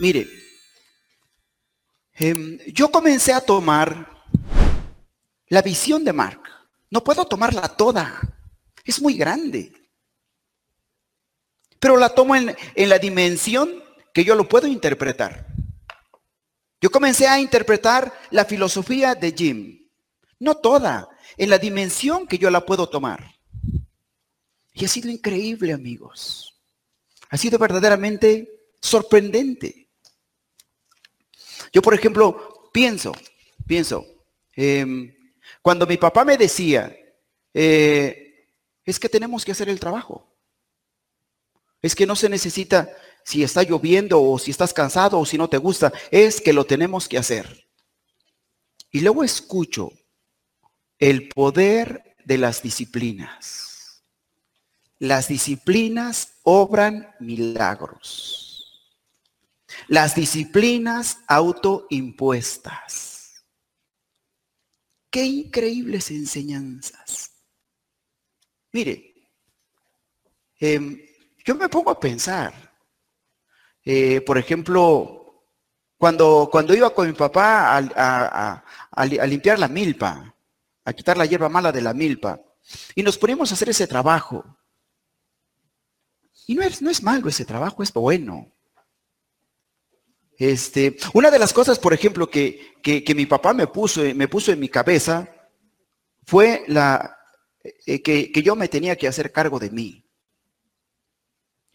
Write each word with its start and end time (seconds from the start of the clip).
Mire, 0.00 0.26
em, 2.14 2.58
yo 2.72 2.90
comencé 2.90 3.34
a 3.34 3.40
tomar 3.42 4.24
la 5.48 5.60
visión 5.60 6.02
de 6.02 6.14
Mark. 6.14 6.40
No 6.88 7.04
puedo 7.04 7.26
tomarla 7.26 7.68
toda. 7.68 8.18
Es 8.82 9.02
muy 9.02 9.18
grande. 9.18 9.74
Pero 11.78 11.98
la 11.98 12.08
tomo 12.08 12.34
en, 12.34 12.56
en 12.74 12.88
la 12.88 12.98
dimensión 12.98 13.84
que 14.14 14.24
yo 14.24 14.34
lo 14.34 14.48
puedo 14.48 14.66
interpretar. 14.66 15.46
Yo 16.80 16.90
comencé 16.90 17.28
a 17.28 17.38
interpretar 17.38 18.10
la 18.30 18.46
filosofía 18.46 19.14
de 19.14 19.32
Jim. 19.32 19.86
No 20.38 20.54
toda, 20.54 21.10
en 21.36 21.50
la 21.50 21.58
dimensión 21.58 22.26
que 22.26 22.38
yo 22.38 22.48
la 22.48 22.64
puedo 22.64 22.88
tomar. 22.88 23.34
Y 24.72 24.86
ha 24.86 24.88
sido 24.88 25.10
increíble, 25.10 25.74
amigos. 25.74 26.58
Ha 27.28 27.36
sido 27.36 27.58
verdaderamente 27.58 28.48
sorprendente. 28.80 29.89
Yo, 31.72 31.82
por 31.82 31.94
ejemplo, 31.94 32.70
pienso, 32.72 33.12
pienso, 33.66 34.06
em, 34.54 35.14
cuando 35.62 35.86
mi 35.86 35.96
papá 35.96 36.24
me 36.24 36.36
decía, 36.36 36.96
eh, 37.54 38.46
es 38.84 38.98
que 38.98 39.08
tenemos 39.08 39.44
que 39.44 39.52
hacer 39.52 39.68
el 39.68 39.80
trabajo. 39.80 40.26
Es 41.82 41.94
que 41.94 42.06
no 42.06 42.16
se 42.16 42.28
necesita 42.28 42.90
si 43.24 43.42
está 43.42 43.62
lloviendo 43.62 44.22
o 44.22 44.38
si 44.38 44.50
estás 44.50 44.72
cansado 44.72 45.18
o 45.18 45.26
si 45.26 45.38
no 45.38 45.48
te 45.48 45.58
gusta, 45.58 45.92
es 46.10 46.40
que 46.40 46.52
lo 46.52 46.64
tenemos 46.64 47.08
que 47.08 47.18
hacer. 47.18 47.66
Y 48.90 49.00
luego 49.00 49.22
escucho 49.22 49.92
el 50.98 51.28
poder 51.28 52.16
de 52.24 52.38
las 52.38 52.62
disciplinas. 52.62 54.02
Las 54.98 55.28
disciplinas 55.28 56.34
obran 56.42 57.14
milagros. 57.20 58.49
Las 59.88 60.14
disciplinas 60.14 61.18
autoimpuestas. 61.26 63.10
Qué 65.10 65.24
increíbles 65.24 66.10
enseñanzas. 66.10 67.32
Mire, 68.72 69.12
em, 70.60 71.00
yo 71.44 71.54
me 71.56 71.68
pongo 71.68 71.90
a 71.90 71.98
pensar, 71.98 72.54
eh, 73.84 74.20
por 74.20 74.38
ejemplo, 74.38 75.44
cuando, 75.98 76.48
cuando 76.50 76.74
iba 76.74 76.94
con 76.94 77.08
mi 77.08 77.12
papá 77.12 77.76
a, 77.76 79.26
limpiar 79.26 79.58
la 79.58 79.68
milpa, 79.68 80.34
a 80.84 80.92
quitar 80.92 81.18
la 81.18 81.26
hierba 81.26 81.48
mala 81.48 81.72
de 81.72 81.82
la 81.82 81.92
milpa, 81.92 82.40
y 82.94 83.02
nos 83.02 83.18
poníamos 83.18 83.50
a 83.50 83.54
hacer 83.54 83.70
ese 83.70 83.86
trabajo. 83.86 84.56
Y 86.46 86.54
no 86.54 86.62
es, 86.62 86.80
no 86.80 86.90
es 86.90 87.02
malo 87.02 87.28
ese 87.28 87.44
trabajo, 87.44 87.82
es 87.82 87.92
bueno. 87.92 88.52
Este, 90.40 90.96
una 91.12 91.30
de 91.30 91.38
las 91.38 91.52
cosas, 91.52 91.78
por 91.78 91.92
ejemplo, 91.92 92.30
que, 92.30 92.72
que, 92.82 93.14
mi 93.14 93.26
papá 93.26 93.52
me 93.52 93.66
puso, 93.66 94.00
me 94.14 94.26
puso 94.26 94.50
en 94.50 94.58
mi 94.58 94.70
cabeza 94.70 95.28
fue 96.24 96.64
la, 96.66 97.14
eh, 97.62 98.00
que, 98.00 98.32
que 98.32 98.42
yo 98.42 98.56
me 98.56 98.66
tenía 98.66 98.96
que 98.96 99.06
hacer 99.06 99.32
cargo 99.32 99.58
de 99.58 99.68
mí. 99.68 100.02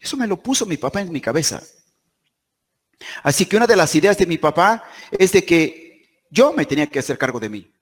Eso 0.00 0.16
me 0.16 0.26
lo 0.26 0.42
puso 0.42 0.66
mi 0.66 0.76
papá 0.76 1.00
en 1.00 1.12
mi 1.12 1.20
cabeza. 1.20 1.62
Así 3.22 3.46
que 3.46 3.56
una 3.56 3.68
de 3.68 3.76
las 3.76 3.94
ideas 3.94 4.18
de 4.18 4.26
mi 4.26 4.36
papá 4.36 4.82
es 5.12 5.30
de 5.30 5.44
que 5.44 6.24
yo 6.28 6.52
me 6.52 6.66
tenía 6.66 6.88
que 6.88 6.98
hacer 6.98 7.18
cargo 7.18 7.38
de 7.38 7.48
mí. 7.48 7.72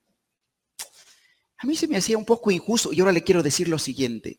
A 1.57 1.67
mí 1.67 1.77
se 1.77 1.89
me 1.89 1.97
hacía 1.97 2.19
un 2.19 2.27
poco 2.27 2.51
injusto 2.51 2.93
y 2.93 3.01
ahora 3.01 3.13
le 3.13 3.25
quiero 3.25 3.43
decir 3.43 3.69
lo 3.69 3.79
siguiente. 3.79 4.39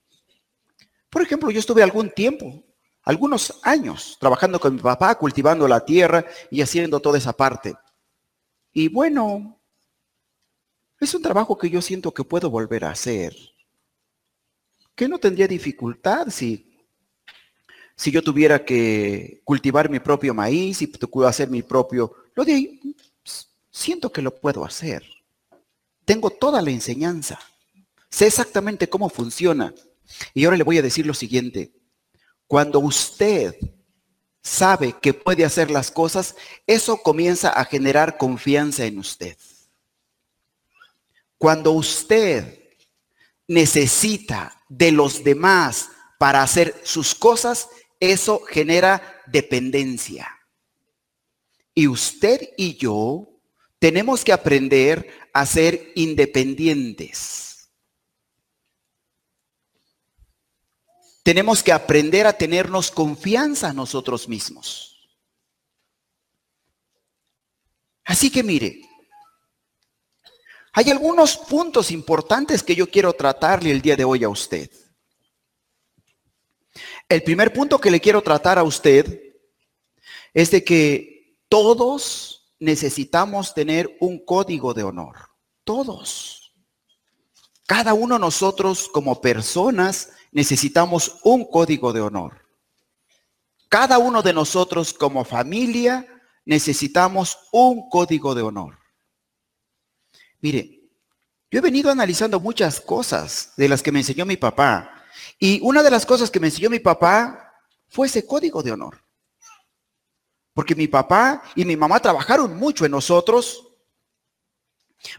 Por 1.10 1.24
ejemplo, 1.24 1.50
yo 1.50 1.60
estuve 1.60 1.82
algún 1.82 2.12
tiempo, 2.12 2.64
algunos 3.06 3.60
años, 3.64 4.18
trabajando 4.20 4.60
con 4.60 4.76
mi 4.76 4.82
papá, 4.82 5.16
cultivando 5.16 5.68
la 5.68 5.86
tierra 5.86 6.26
y 6.52 6.62
haciendo 6.62 7.00
toda 7.00 7.18
esa 7.18 7.34
parte. 7.34 7.76
Y 8.74 8.90
bueno, 8.90 9.60
es 11.00 11.14
un 11.14 11.22
trabajo 11.22 11.58
que 11.58 11.70
yo 11.70 11.82
siento 11.82 12.14
que 12.14 12.24
puedo 12.24 12.50
volver 12.50 12.84
a 12.84 12.92
hacer. 12.92 13.36
Que 14.96 15.08
no 15.08 15.20
tendría 15.20 15.48
dificultad 15.48 16.28
si 16.30 16.76
si 17.96 18.12
yo 18.12 18.22
tuviera 18.22 18.66
que 18.66 19.42
cultivar 19.44 19.90
mi 19.90 20.00
propio 20.00 20.34
maíz 20.34 20.82
y 20.82 20.92
hacer 21.26 21.50
mi 21.50 21.64
propio, 21.64 22.14
lo 22.36 22.44
de 22.44 22.54
ahí, 22.54 22.96
siento 23.72 24.12
que 24.12 24.22
lo 24.22 24.36
puedo 24.36 24.66
hacer. 24.66 25.04
Tengo 26.04 26.30
toda 26.30 26.62
la 26.62 26.72
enseñanza. 26.72 27.40
Sé 28.10 28.28
exactamente 28.28 28.90
cómo 28.90 29.10
funciona. 29.10 29.74
Y 30.34 30.46
ahora 30.46 30.58
le 30.58 30.64
voy 30.64 30.78
a 30.78 30.82
decir 30.82 31.06
lo 31.06 31.14
siguiente. 31.14 31.72
Cuando 32.48 32.80
usted 32.80 33.56
sabe 34.42 34.94
que 35.02 35.14
puede 35.14 35.44
hacer 35.44 35.72
las 35.72 35.90
cosas, 35.90 36.36
eso 36.68 36.98
comienza 36.98 37.50
a 37.50 37.66
generar 37.66 38.18
confianza 38.18 38.86
en 38.86 39.00
usted. 39.00 39.38
Cuando 41.38 41.72
usted 41.72 42.60
necesita 43.48 44.62
de 44.70 44.92
los 44.92 45.24
demás 45.24 45.90
para 46.18 46.42
hacer 46.42 46.80
sus 46.84 47.16
cosas, 47.16 47.68
eso 48.00 48.42
genera 48.48 49.22
dependencia. 49.26 50.32
Y 51.74 51.88
usted 51.88 52.50
y 52.58 52.76
yo 52.78 53.28
tenemos 53.80 54.24
que 54.24 54.32
aprender 54.32 55.10
a 55.34 55.46
ser 55.46 55.92
independientes. 55.96 57.55
Tenemos 61.26 61.64
que 61.64 61.72
aprender 61.72 62.28
a 62.28 62.34
tenernos 62.34 62.92
confianza 62.92 63.74
nosotros 63.74 64.30
mismos. 64.30 65.10
Así 68.04 68.30
que 68.30 68.44
mire, 68.44 68.80
hay 70.72 70.92
algunos 70.92 71.36
puntos 71.36 71.90
importantes 71.90 72.62
que 72.62 72.76
yo 72.76 72.86
quiero 72.86 73.12
tratarle 73.14 73.72
el 73.72 73.82
día 73.82 73.96
de 73.96 74.06
hoy 74.06 74.24
a 74.24 74.30
usted. 74.30 74.70
El 77.10 77.24
primer 77.24 77.52
punto 77.52 77.80
que 77.80 77.90
le 77.90 78.00
quiero 78.00 78.22
tratar 78.22 78.60
a 78.60 78.64
usted 78.64 79.20
es 80.32 80.52
de 80.52 80.64
que 80.64 81.40
todos 81.50 82.54
necesitamos 82.60 83.56
tener 83.56 83.98
un 84.00 84.24
código 84.24 84.76
de 84.76 84.84
honor. 84.84 85.16
Todos. 85.64 86.54
Cada 87.66 87.96
uno 87.96 88.14
de 88.14 88.22
nosotros 88.22 88.88
como 88.88 89.22
personas 89.22 90.12
necesitamos 90.36 91.20
un 91.24 91.50
código 91.50 91.94
de 91.94 92.02
honor. 92.02 92.46
Cada 93.70 93.98
uno 93.98 94.22
de 94.22 94.34
nosotros 94.34 94.94
como 94.94 95.24
familia 95.24 96.06
necesitamos 96.44 97.40
un 97.54 97.90
código 97.90 98.36
de 98.36 98.42
honor. 98.42 98.78
Mire, 100.42 100.82
yo 101.50 101.60
he 101.60 101.62
venido 101.62 101.90
analizando 101.90 102.42
muchas 102.42 102.82
cosas 102.82 103.54
de 103.56 103.70
las 103.70 103.82
que 103.82 103.94
me 103.94 104.00
enseñó 104.00 104.26
mi 104.26 104.36
papá 104.36 105.06
y 105.40 105.62
una 105.64 105.82
de 105.82 105.90
las 105.90 106.06
cosas 106.06 106.30
que 106.30 106.42
me 106.42 106.48
enseñó 106.48 106.70
mi 106.70 106.80
papá 106.80 107.54
fue 107.88 108.08
ese 108.08 108.28
código 108.28 108.62
de 108.62 108.74
honor. 108.74 109.02
Porque 110.54 110.76
mi 110.76 110.90
papá 110.90 111.44
y 111.56 111.64
mi 111.64 111.78
mamá 111.78 112.02
trabajaron 112.02 112.58
mucho 112.58 112.84
en 112.84 112.92
nosotros 112.92 113.66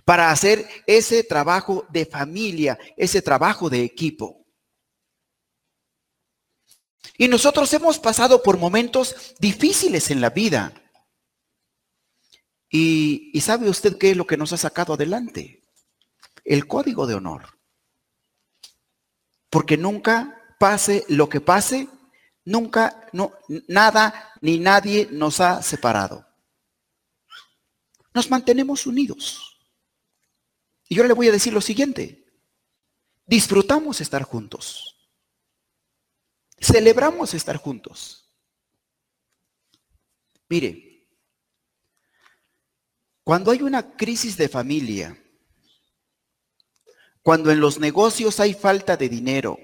para 0.04 0.30
hacer 0.30 0.68
ese 0.86 1.24
trabajo 1.24 1.86
de 1.88 2.04
familia, 2.04 2.78
ese 2.98 3.22
trabajo 3.22 3.70
de 3.70 3.82
equipo. 3.82 4.45
Y 7.18 7.28
nosotros 7.28 7.72
hemos 7.72 7.98
pasado 7.98 8.42
por 8.42 8.58
momentos 8.58 9.34
difíciles 9.38 10.10
en 10.10 10.20
la 10.20 10.30
vida. 10.30 10.72
Y, 12.68 13.40
sabe 13.40 13.70
usted 13.70 13.96
qué 13.96 14.10
es 14.10 14.16
lo 14.16 14.26
que 14.26 14.36
nos 14.36 14.52
ha 14.52 14.56
sacado 14.56 14.94
adelante? 14.94 15.64
El 16.44 16.66
código 16.66 17.06
de 17.06 17.14
honor. 17.14 17.58
Porque 19.50 19.76
nunca 19.76 20.42
pase 20.58 21.04
lo 21.08 21.28
que 21.28 21.40
pase, 21.40 21.88
nunca, 22.44 23.08
no, 23.12 23.32
nada 23.68 24.32
ni 24.40 24.58
nadie 24.58 25.08
nos 25.10 25.40
ha 25.40 25.62
separado. 25.62 26.26
Nos 28.12 28.30
mantenemos 28.30 28.86
unidos. 28.86 29.58
Y 30.88 30.96
yo 30.96 31.04
le 31.04 31.14
voy 31.14 31.28
a 31.28 31.32
decir 31.32 31.52
lo 31.52 31.60
siguiente. 31.60 32.24
Disfrutamos 33.26 34.00
estar 34.00 34.22
juntos. 34.22 34.95
Celebramos 36.58 37.34
estar 37.34 37.56
juntos. 37.56 38.30
Mire, 40.48 41.06
cuando 43.24 43.50
hay 43.50 43.62
una 43.62 43.96
crisis 43.96 44.36
de 44.36 44.48
familia, 44.48 45.20
cuando 47.22 47.50
en 47.50 47.60
los 47.60 47.80
negocios 47.80 48.38
hay 48.38 48.54
falta 48.54 48.96
de 48.96 49.08
dinero, 49.08 49.58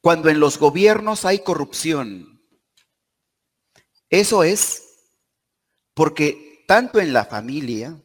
cuando 0.00 0.28
en 0.28 0.38
los 0.38 0.58
gobiernos 0.58 1.24
hay 1.24 1.38
corrupción. 1.38 2.42
Eso 4.10 4.44
es 4.44 4.82
porque 5.94 6.64
tanto 6.68 7.00
en 7.00 7.14
la 7.14 7.24
familia, 7.24 7.98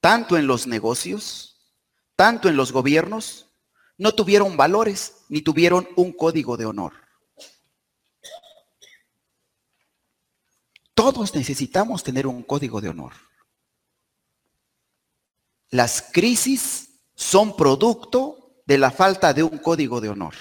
tanto 0.00 0.36
en 0.36 0.46
los 0.46 0.68
negocios, 0.68 1.76
tanto 2.14 2.48
en 2.48 2.56
los 2.56 2.70
gobiernos, 2.70 3.51
no 3.98 4.12
tuvieron 4.12 4.56
valores 4.56 5.24
ni 5.28 5.42
tuvieron 5.42 5.88
un 5.96 6.12
código 6.12 6.56
de 6.56 6.66
honor. 6.66 6.92
Todos 10.94 11.34
necesitamos 11.34 12.02
tener 12.02 12.26
un 12.26 12.42
código 12.42 12.80
de 12.80 12.90
honor. 12.90 13.12
Las 15.70 16.02
crisis 16.02 17.00
son 17.14 17.56
producto 17.56 18.62
de 18.66 18.78
la 18.78 18.90
falta 18.90 19.32
de 19.32 19.42
un 19.42 19.58
código 19.58 20.00
de 20.00 20.10
honor. 20.10 20.34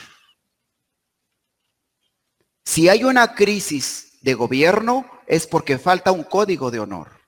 Si 2.65 2.89
hay 2.89 3.03
una 3.03 3.33
crisis 3.33 4.19
de 4.21 4.33
gobierno, 4.33 5.09
es 5.25 5.47
porque 5.47 5.79
falta 5.79 6.11
un 6.11 6.23
código 6.23 6.69
de 6.69 6.79
honor. 6.79 7.21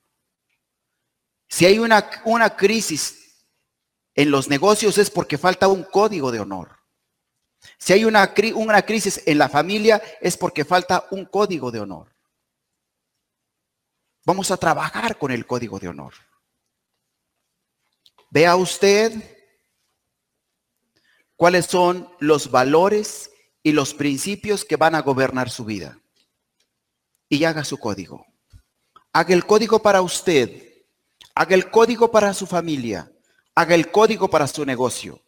Si 1.48 1.66
hay 1.66 1.80
una, 1.80 2.10
una 2.26 2.56
crisis 2.56 3.23
en 4.16 4.32
los 4.32 4.50
negocios, 4.50 4.98
es 4.98 5.10
porque 5.10 5.38
falta 5.38 5.68
un 5.68 5.84
código 5.84 6.32
de 6.32 6.40
honor. 6.40 6.78
Si 7.78 7.94
hay 7.94 8.06
una, 8.06 8.34
una 8.56 8.82
crisis 8.84 9.22
en 9.26 9.38
la 9.38 9.50
familia, 9.50 10.02
es 10.22 10.38
porque 10.38 10.66
falta 10.66 11.08
un 11.12 11.26
código 11.26 11.72
de 11.72 11.80
honor. 11.80 12.14
Vamos 14.26 14.52
a 14.52 14.58
trabajar 14.58 15.18
con 15.18 15.32
el 15.32 15.46
código 15.46 15.80
de 15.80 15.90
honor. 15.90 16.14
Vea 18.30 18.56
usted 18.56 19.12
cuáles 21.36 21.66
son 21.66 22.10
los 22.20 22.50
valores 22.50 23.32
y 23.62 23.72
los 23.72 23.94
principios 23.94 24.66
que 24.66 24.76
van 24.76 24.96
a 24.96 25.02
gobernar 25.02 25.50
su 25.50 25.66
vida. 25.66 26.00
Y 27.30 27.44
haga 27.44 27.64
su 27.64 27.78
código. 27.78 28.26
Haga 29.12 29.34
el 29.34 29.46
código 29.46 29.82
para 29.82 30.02
usted. 30.02 30.86
Haga 31.36 31.56
el 31.56 31.70
código 31.70 32.12
para 32.12 32.34
su 32.34 32.48
familia. 32.48 33.13
Haga 33.56 33.76
el 33.76 33.92
código 33.92 34.30
para 34.30 34.48
su 34.48 34.66
negocio. 34.66 35.22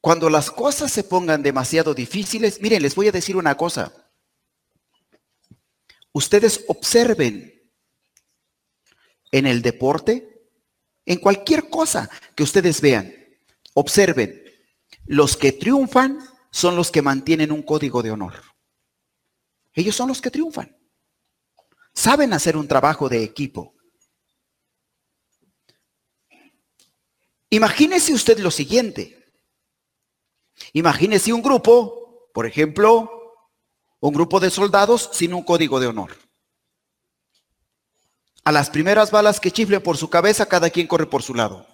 Cuando 0.00 0.30
las 0.30 0.50
cosas 0.50 0.92
se 0.92 1.04
pongan 1.04 1.42
demasiado 1.42 1.92
difíciles, 1.92 2.60
miren, 2.60 2.82
les 2.82 2.94
voy 2.94 3.08
a 3.08 3.12
decir 3.12 3.36
una 3.36 3.56
cosa. 3.56 3.92
Ustedes 6.12 6.64
observen 6.68 7.70
en 9.30 9.46
el 9.46 9.60
deporte, 9.62 10.48
en 11.04 11.18
cualquier 11.18 11.68
cosa 11.68 12.08
que 12.34 12.42
ustedes 12.42 12.80
vean, 12.80 13.12
observen, 13.74 14.42
los 15.06 15.36
que 15.36 15.52
triunfan 15.52 16.18
son 16.50 16.76
los 16.76 16.90
que 16.90 17.02
mantienen 17.02 17.52
un 17.52 17.62
código 17.62 18.02
de 18.02 18.10
honor. 18.10 18.34
Ellos 19.72 19.94
son 19.94 20.08
los 20.08 20.20
que 20.20 20.30
triunfan. 20.30 20.76
Saben 21.94 22.32
hacer 22.32 22.56
un 22.56 22.68
trabajo 22.68 23.08
de 23.08 23.22
equipo. 23.22 23.74
Imagínese 27.50 28.12
usted 28.12 28.38
lo 28.38 28.50
siguiente. 28.50 29.18
Imagínese 30.72 31.32
un 31.32 31.42
grupo, 31.42 32.30
por 32.34 32.46
ejemplo, 32.46 33.10
un 34.00 34.12
grupo 34.12 34.38
de 34.40 34.50
soldados 34.50 35.10
sin 35.12 35.34
un 35.34 35.42
código 35.42 35.80
de 35.80 35.86
honor. 35.86 36.16
A 38.44 38.52
las 38.52 38.70
primeras 38.70 39.10
balas 39.10 39.40
que 39.40 39.50
chiflen 39.50 39.82
por 39.82 39.96
su 39.96 40.08
cabeza, 40.08 40.46
cada 40.46 40.70
quien 40.70 40.86
corre 40.86 41.06
por 41.06 41.22
su 41.22 41.34
lado. 41.34 41.66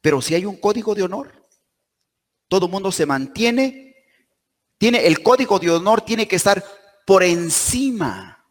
Pero 0.00 0.20
si 0.20 0.34
hay 0.34 0.44
un 0.44 0.56
código 0.56 0.94
de 0.94 1.02
honor, 1.02 1.48
todo 2.48 2.68
mundo 2.68 2.92
se 2.92 3.06
mantiene, 3.06 3.96
tiene 4.76 5.06
el 5.06 5.22
código 5.22 5.58
de 5.58 5.70
honor 5.70 6.02
tiene 6.02 6.26
que 6.26 6.36
estar 6.36 6.62
por 7.06 7.22
encima 7.22 8.44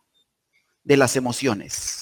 de 0.84 0.98
las 0.98 1.16
emociones. 1.16 2.01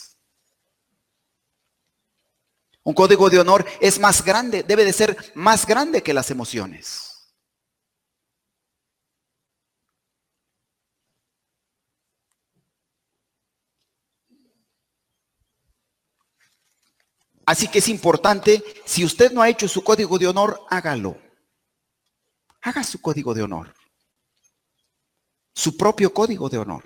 Un 2.90 2.96
código 2.96 3.30
de 3.30 3.38
honor 3.38 3.68
es 3.80 4.00
más 4.00 4.26
grande, 4.26 4.64
debe 4.64 4.84
de 4.84 4.94
ser 4.94 5.16
más 5.36 5.68
grande 5.68 6.02
que 6.02 6.12
las 6.12 6.32
emociones. 6.32 7.30
Así 17.46 17.68
que 17.68 17.78
es 17.78 17.88
importante, 17.90 18.64
si 18.86 19.06
usted 19.06 19.32
no 19.34 19.44
ha 19.44 19.50
hecho 19.50 19.68
su 19.68 19.84
código 19.84 20.18
de 20.18 20.26
honor, 20.26 20.60
hágalo. 20.72 21.16
Haga 22.62 22.84
su 22.84 23.00
código 23.00 23.36
de 23.36 23.44
honor. 23.44 23.72
Su 25.54 25.78
propio 25.78 26.12
código 26.12 26.50
de 26.50 26.58
honor. 26.58 26.84